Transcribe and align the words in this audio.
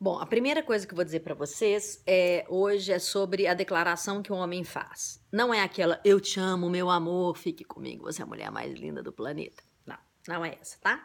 Bom, 0.00 0.16
a 0.20 0.26
primeira 0.26 0.62
coisa 0.62 0.86
que 0.86 0.92
eu 0.92 0.96
vou 0.96 1.04
dizer 1.04 1.20
para 1.20 1.34
vocês 1.34 2.00
é 2.06 2.46
hoje 2.48 2.92
é 2.92 3.00
sobre 3.00 3.48
a 3.48 3.54
declaração 3.54 4.22
que 4.22 4.32
o 4.32 4.36
homem 4.36 4.62
faz. 4.62 5.20
Não 5.32 5.52
é 5.52 5.60
aquela 5.60 6.00
eu 6.04 6.20
te 6.20 6.38
amo, 6.38 6.70
meu 6.70 6.88
amor, 6.88 7.36
fique 7.36 7.64
comigo, 7.64 8.04
você 8.04 8.22
é 8.22 8.24
a 8.24 8.28
mulher 8.28 8.48
mais 8.52 8.72
linda 8.78 9.02
do 9.02 9.12
planeta. 9.12 9.60
Não, 9.84 9.98
não 10.28 10.44
é 10.44 10.56
essa, 10.60 10.78
tá? 10.80 11.04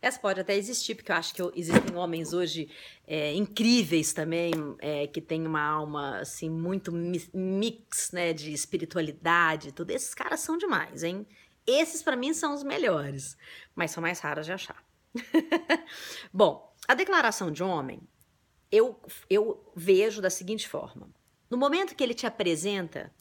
Essa 0.00 0.20
pode 0.20 0.38
até 0.38 0.56
existir, 0.56 0.94
porque 0.94 1.10
eu 1.10 1.16
acho 1.16 1.34
que 1.34 1.42
existem 1.56 1.96
homens 1.96 2.32
hoje 2.32 2.70
é, 3.08 3.34
incríveis 3.34 4.12
também, 4.12 4.52
é, 4.78 5.08
que 5.08 5.20
têm 5.20 5.44
uma 5.44 5.60
alma 5.60 6.18
assim 6.20 6.48
muito 6.48 6.92
mix, 6.92 8.12
né, 8.12 8.32
de 8.32 8.52
espiritualidade, 8.52 9.72
tudo. 9.72 9.90
Esses 9.90 10.14
caras 10.14 10.38
são 10.38 10.56
demais, 10.56 11.02
hein? 11.02 11.26
Esses 11.66 12.04
para 12.04 12.14
mim 12.14 12.32
são 12.32 12.54
os 12.54 12.62
melhores, 12.62 13.36
mas 13.74 13.90
são 13.90 14.00
mais 14.00 14.20
raros 14.20 14.46
de 14.46 14.52
achar. 14.52 14.80
Bom, 16.32 16.72
a 16.86 16.94
declaração 16.94 17.50
de 17.50 17.64
homem 17.64 18.00
eu, 18.70 19.00
eu 19.28 19.72
vejo 19.74 20.20
da 20.20 20.30
seguinte 20.30 20.68
forma: 20.68 21.08
no 21.50 21.56
momento 21.56 21.94
que 21.94 22.02
ele 22.02 22.14
te 22.14 22.26
apresenta, 22.26 23.12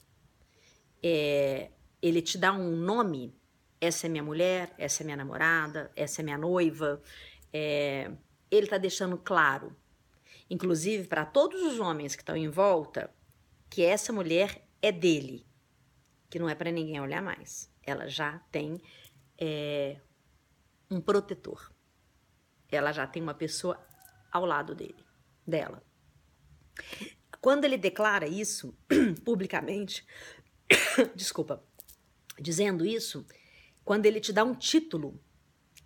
é, 1.02 1.72
ele 2.02 2.22
te 2.22 2.38
dá 2.38 2.52
um 2.52 2.76
nome 2.76 3.38
essa 3.80 4.08
é 4.08 4.10
minha 4.10 4.24
mulher, 4.24 4.74
essa 4.78 5.04
é 5.04 5.06
minha 5.06 5.18
namorada, 5.18 5.92
essa 5.96 6.22
é 6.22 6.24
minha 6.24 6.38
noiva. 6.38 7.02
É, 7.54 8.12
ele 8.50 8.66
está 8.66 8.78
deixando 8.78 9.18
claro, 9.18 9.76
inclusive 10.50 11.08
para 11.08 11.26
todos 11.26 11.62
os 11.62 11.80
homens 11.80 12.16
que 12.16 12.22
estão 12.22 12.36
em 12.36 12.50
volta, 12.50 13.14
que 13.70 13.84
essa 13.84 14.12
mulher 14.12 14.68
é 14.82 14.92
dele, 14.92 15.46
que 16.30 16.40
não 16.40 16.50
é 16.50 16.56
para 16.56 16.72
ninguém 16.72 17.00
olhar 17.00 17.22
mais. 17.22 17.72
Ela 17.84 18.08
já 18.08 18.40
tem 18.52 18.82
é, 19.38 19.98
um 20.90 21.00
protetor. 21.00 21.72
Ela 22.70 22.92
já 22.92 23.06
tem 23.06 23.22
uma 23.22 23.34
pessoa 23.34 23.80
ao 24.32 24.46
lado 24.46 24.76
dele, 24.76 25.06
dela. 25.48 25.84
Quando 27.40 27.66
ele 27.66 27.78
declara 27.78 28.28
isso 28.28 28.78
publicamente, 29.24 30.06
desculpa, 31.16 31.64
dizendo 32.40 32.86
isso, 32.86 33.26
quando 33.84 34.06
ele 34.06 34.20
te 34.20 34.34
dá 34.34 34.44
um 34.44 34.54
título, 34.54 35.20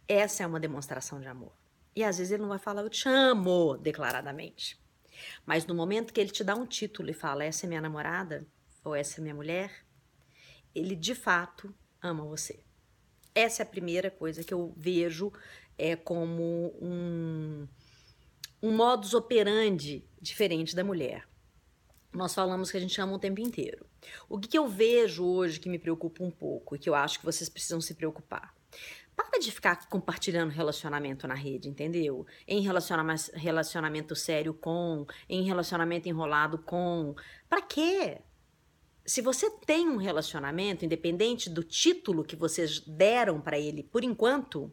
essa 0.07 0.43
é 0.43 0.47
uma 0.47 0.59
demonstração 0.59 1.19
de 1.19 1.27
amor. 1.27 1.55
E 1.95 2.03
às 2.03 2.17
vezes 2.17 2.31
ele 2.31 2.41
não 2.41 2.49
vai 2.49 2.59
falar 2.59 2.81
eu 2.81 2.89
te 2.89 3.07
amo 3.07 3.77
declaradamente. 3.77 4.81
Mas 5.45 5.65
no 5.65 5.75
momento 5.75 6.13
que 6.13 6.19
ele 6.19 6.31
te 6.31 6.43
dá 6.43 6.55
um 6.55 6.65
título 6.65 7.09
e 7.09 7.13
fala 7.13 7.43
essa 7.43 7.65
é 7.65 7.69
minha 7.69 7.81
namorada 7.81 8.47
ou 8.83 8.95
essa 8.95 9.19
é 9.19 9.21
minha 9.21 9.35
mulher, 9.35 9.85
ele 10.73 10.95
de 10.95 11.13
fato 11.13 11.73
ama 12.01 12.23
você. 12.23 12.63
Essa 13.35 13.61
é 13.61 13.63
a 13.63 13.69
primeira 13.69 14.09
coisa 14.09 14.43
que 14.43 14.53
eu 14.53 14.73
vejo 14.75 15.31
é 15.77 15.95
como 15.95 16.73
um, 16.81 17.67
um 18.61 18.75
modus 18.75 19.13
operandi 19.13 20.05
diferente 20.21 20.75
da 20.75 20.83
mulher 20.83 21.31
nós 22.13 22.33
falamos 22.33 22.69
que 22.69 22.77
a 22.77 22.79
gente 22.79 22.99
ama 22.99 23.13
o 23.13 23.19
tempo 23.19 23.39
inteiro. 23.39 23.85
O 24.27 24.37
que, 24.37 24.47
que 24.47 24.57
eu 24.57 24.67
vejo 24.67 25.25
hoje 25.25 25.59
que 25.59 25.69
me 25.69 25.79
preocupa 25.79 26.23
um 26.23 26.31
pouco 26.31 26.75
e 26.75 26.79
que 26.79 26.89
eu 26.89 26.95
acho 26.95 27.19
que 27.19 27.25
vocês 27.25 27.49
precisam 27.49 27.79
se 27.79 27.93
preocupar? 27.93 28.53
Para 29.15 29.39
de 29.39 29.51
ficar 29.51 29.87
compartilhando 29.87 30.51
relacionamento 30.51 31.27
na 31.27 31.35
rede, 31.35 31.69
entendeu? 31.69 32.25
Em 32.47 32.61
relacionamento, 32.61 33.31
relacionamento 33.33 34.15
sério 34.15 34.53
com, 34.53 35.05
em 35.29 35.43
relacionamento 35.43 36.09
enrolado 36.09 36.57
com. 36.57 37.15
Para 37.47 37.61
quê? 37.61 38.19
Se 39.05 39.21
você 39.21 39.49
tem 39.65 39.87
um 39.87 39.97
relacionamento, 39.97 40.85
independente 40.85 41.49
do 41.49 41.63
título 41.63 42.23
que 42.23 42.35
vocês 42.35 42.79
deram 42.81 43.39
para 43.41 43.59
ele 43.59 43.83
por 43.83 44.03
enquanto, 44.03 44.71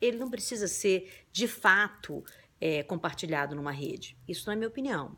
ele 0.00 0.16
não 0.16 0.30
precisa 0.30 0.68
ser 0.68 1.26
de 1.32 1.46
fato 1.48 2.24
é, 2.60 2.82
compartilhado 2.82 3.54
numa 3.54 3.72
rede. 3.72 4.16
Isso 4.26 4.46
não 4.46 4.52
é 4.52 4.56
minha 4.56 4.68
opinião. 4.68 5.16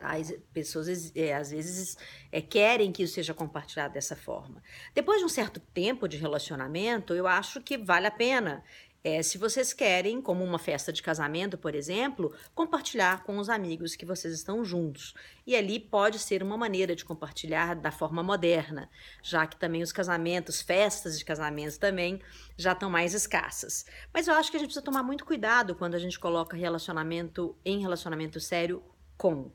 As 0.00 0.32
pessoas 0.52 1.14
é, 1.14 1.34
às 1.34 1.50
vezes 1.50 1.96
é, 2.32 2.40
querem 2.40 2.90
que 2.90 3.02
isso 3.02 3.14
seja 3.14 3.34
compartilhado 3.34 3.92
dessa 3.92 4.16
forma. 4.16 4.62
Depois 4.94 5.18
de 5.18 5.26
um 5.26 5.28
certo 5.28 5.60
tempo 5.60 6.08
de 6.08 6.16
relacionamento, 6.16 7.12
eu 7.12 7.26
acho 7.26 7.60
que 7.60 7.76
vale 7.76 8.06
a 8.06 8.10
pena. 8.10 8.64
É, 9.02 9.22
se 9.22 9.38
vocês 9.38 9.72
querem, 9.72 10.20
como 10.20 10.44
uma 10.44 10.58
festa 10.58 10.92
de 10.92 11.02
casamento, 11.02 11.56
por 11.56 11.74
exemplo, 11.74 12.34
compartilhar 12.54 13.24
com 13.24 13.38
os 13.38 13.48
amigos 13.48 13.96
que 13.96 14.04
vocês 14.04 14.34
estão 14.34 14.62
juntos. 14.62 15.14
E 15.46 15.56
ali 15.56 15.80
pode 15.80 16.18
ser 16.18 16.42
uma 16.42 16.56
maneira 16.56 16.94
de 16.94 17.02
compartilhar 17.02 17.74
da 17.74 17.90
forma 17.90 18.22
moderna, 18.22 18.90
já 19.22 19.46
que 19.46 19.56
também 19.56 19.82
os 19.82 19.90
casamentos, 19.90 20.60
festas 20.60 21.18
de 21.18 21.24
casamentos 21.24 21.78
também 21.78 22.20
já 22.58 22.72
estão 22.72 22.90
mais 22.90 23.14
escassas. 23.14 23.86
Mas 24.12 24.28
eu 24.28 24.34
acho 24.34 24.50
que 24.50 24.58
a 24.58 24.60
gente 24.60 24.68
precisa 24.68 24.84
tomar 24.84 25.02
muito 25.02 25.24
cuidado 25.24 25.74
quando 25.74 25.94
a 25.94 25.98
gente 25.98 26.20
coloca 26.20 26.54
relacionamento 26.54 27.56
em 27.64 27.80
relacionamento 27.80 28.38
sério 28.38 28.82
com. 29.16 29.50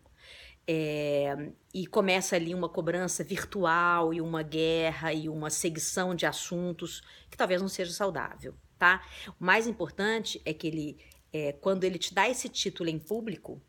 É, 0.67 1.51
e 1.72 1.85
começa 1.85 2.35
ali 2.35 2.55
uma 2.55 2.67
cobrança 2.67 3.23
virtual 3.23 4.11
e 4.11 4.19
uma 4.19 4.41
guerra 4.41 5.13
e 5.13 5.29
uma 5.29 5.51
seguição 5.51 6.16
de 6.16 6.25
assuntos 6.25 7.03
que 7.29 7.38
talvez 7.38 7.61
não 7.61 7.67
seja 7.67 7.94
saudável, 7.94 8.55
tá? 8.77 9.05
O 9.39 9.43
mais 9.43 9.67
importante 9.67 10.41
é 10.45 10.53
que 10.53 10.67
ele, 10.67 10.97
é, 11.31 11.51
quando 11.53 11.83
ele 11.83 11.97
te 11.97 12.13
dá 12.13 12.29
esse 12.29 12.49
título 12.49 12.89
em 12.89 12.99
público, 12.99 13.61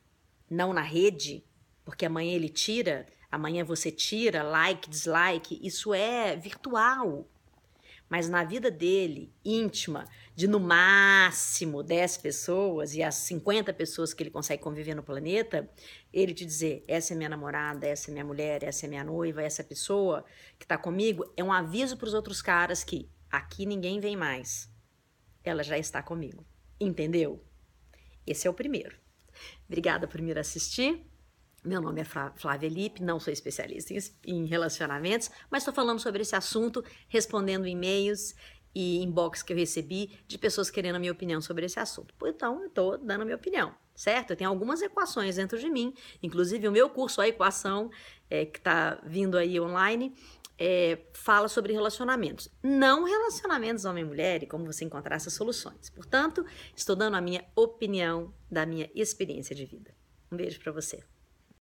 não 0.51 0.73
na 0.73 0.83
rede, 0.83 1.45
porque 1.85 2.07
amanhã 2.07 2.35
ele 2.35 2.49
tira, 2.49 3.07
amanhã 3.31 3.65
você 3.65 3.91
tira, 3.91 4.43
like, 4.43 4.89
dislike, 4.89 5.61
isso 5.63 5.95
é 5.95 6.37
virtual. 6.37 7.29
Mas 8.09 8.29
na 8.29 8.45
vida 8.45 8.71
dele, 8.71 9.33
íntima, 9.45 10.09
de 10.35 10.47
no 10.47 10.61
máximo 10.61 11.83
10 11.83 12.19
pessoas 12.19 12.95
e 12.95 13.03
as 13.03 13.17
50 13.17 13.73
pessoas 13.73 14.15
que 14.15 14.23
ele 14.23 14.31
consegue 14.31 14.63
conviver 14.63 14.95
no 14.95 15.03
planeta, 15.03 15.69
ele 16.13 16.33
te 16.33 16.45
dizer: 16.45 16.85
essa 16.87 17.15
é 17.15 17.17
minha 17.17 17.29
namorada, 17.29 17.87
essa 17.87 18.11
é 18.11 18.13
minha 18.13 18.25
mulher, 18.25 18.63
essa 18.63 18.87
é 18.87 18.89
minha 18.89 19.03
noiva, 19.03 19.43
essa 19.43 19.65
pessoa 19.65 20.25
que 20.57 20.65
está 20.65 20.79
comigo, 20.79 21.25
é 21.37 21.43
um 21.43 21.53
aviso 21.53 21.97
para 21.97 22.07
os 22.07 22.15
outros 22.15 22.41
caras 22.41 22.85
que 22.85 23.09
aqui 23.31 23.67
ninguém 23.67 23.99
vem 23.99 24.17
mais. 24.17 24.71
Ela 25.49 25.63
já 25.63 25.79
está 25.79 26.03
comigo. 26.03 26.45
Entendeu? 26.79 27.43
Esse 28.27 28.47
é 28.47 28.51
o 28.51 28.55
primeiro. 28.55 28.97
Obrigada 29.67 30.09
por 30.09 30.21
me 30.21 30.33
assistir. 30.33 31.07
Meu 31.65 31.81
nome 31.81 32.01
é 32.01 32.05
Flávia 32.05 32.69
Lipe, 32.69 33.03
não 33.03 33.19
sou 33.19 33.33
especialista 33.33 33.93
em 34.25 34.45
relacionamentos, 34.47 35.31
mas 35.51 35.63
estou 35.63 35.75
falando 35.75 35.99
sobre 35.99 36.23
esse 36.23 36.37
assunto, 36.37 36.85
respondendo 37.09 37.67
e-mails 37.67 38.37
e 38.73 39.03
inbox 39.03 39.43
que 39.43 39.53
eu 39.53 39.57
recebi 39.57 40.17
de 40.29 40.39
pessoas 40.39 40.71
querendo 40.71 40.97
a 40.97 40.99
minha 40.99 41.11
opinião 41.11 41.41
sobre 41.41 41.67
esse 41.67 41.81
assunto. 41.81 42.15
Então, 42.25 42.61
eu 42.61 42.69
estou 42.69 42.99
dando 42.99 43.23
a 43.23 43.25
minha 43.25 43.37
opinião, 43.37 43.75
certo? 43.97 44.31
Eu 44.31 44.37
tenho 44.37 44.51
algumas 44.51 44.81
equações 44.81 45.37
dentro 45.37 45.59
de 45.59 45.69
mim, 45.69 45.93
inclusive 46.23 46.69
o 46.69 46.73
meu 46.73 46.89
curso, 46.89 47.21
a 47.21 47.27
equação, 47.27 47.91
é, 48.31 48.45
que 48.45 48.59
está 48.59 49.01
vindo 49.05 49.37
aí 49.37 49.59
online, 49.59 50.15
é, 50.59 50.99
fala 51.13 51.49
sobre 51.49 51.73
relacionamentos. 51.73 52.49
Não 52.63 53.05
relacionamentos 53.05 53.85
homem-mulher 53.85 54.43
e 54.43 54.47
como 54.47 54.65
você 54.65 54.85
encontrar 54.85 55.17
essas 55.17 55.33
soluções. 55.33 55.91
Portanto, 55.91 56.45
estou 56.75 56.97
dando 56.97 57.17
a 57.17 57.21
minha 57.21 57.45
opinião 57.55 58.35
da 58.51 58.65
minha 58.65 58.91
experiência 58.95 59.55
de 59.55 59.65
vida. 59.65 59.95
Um 60.31 60.37
beijo 60.37 60.61
para 60.61 60.73
você. 60.73 61.03